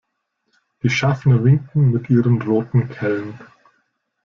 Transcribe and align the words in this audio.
Die 0.81 0.89
Schaffner 0.89 1.43
winken 1.43 1.91
mit 1.91 2.09
ihren 2.09 2.41
roten 2.41 2.89
Kellen. 2.89 3.37